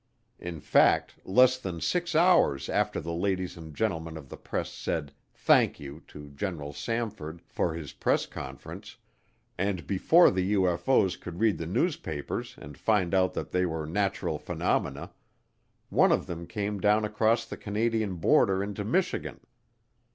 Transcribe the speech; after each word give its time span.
In 0.39 0.59
fact, 0.61 1.19
less 1.25 1.59
than 1.59 1.79
six 1.79 2.15
hours 2.15 2.69
after 2.69 2.99
the 2.99 3.13
ladies 3.13 3.55
and 3.55 3.75
gentlemen 3.75 4.17
of 4.17 4.29
the 4.29 4.35
press 4.35 4.71
said 4.73 5.13
"Thank 5.35 5.79
you" 5.79 6.01
to 6.07 6.29
General 6.31 6.73
Samford 6.73 7.39
for 7.45 7.75
his 7.75 7.91
press 7.93 8.25
conference, 8.25 8.97
and 9.59 9.85
before 9.85 10.31
the 10.31 10.53
UFO's 10.55 11.17
could 11.17 11.39
read 11.39 11.59
the 11.59 11.67
newspapers 11.67 12.55
and 12.57 12.79
find 12.79 13.13
out 13.13 13.35
that 13.35 13.51
they 13.51 13.67
were 13.67 13.85
natural 13.85 14.39
phenomena, 14.39 15.11
one 15.89 16.11
of 16.11 16.25
them 16.25 16.47
came 16.47 16.79
down 16.79 17.05
across 17.05 17.45
the 17.45 17.55
Canadian 17.55 18.15
border 18.15 18.63
into 18.63 18.83
Michigan. 18.83 19.39